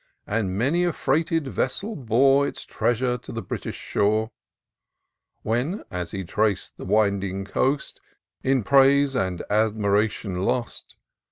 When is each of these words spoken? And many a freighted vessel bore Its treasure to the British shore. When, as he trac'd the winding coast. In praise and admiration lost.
And 0.25 0.57
many 0.57 0.83
a 0.83 0.93
freighted 0.93 1.47
vessel 1.47 1.95
bore 1.95 2.47
Its 2.47 2.65
treasure 2.65 3.19
to 3.19 3.31
the 3.31 3.43
British 3.43 3.75
shore. 3.75 4.31
When, 5.43 5.83
as 5.91 6.09
he 6.09 6.23
trac'd 6.23 6.71
the 6.77 6.85
winding 6.85 7.45
coast. 7.45 8.01
In 8.41 8.63
praise 8.63 9.15
and 9.15 9.43
admiration 9.51 10.41
lost. 10.41 10.95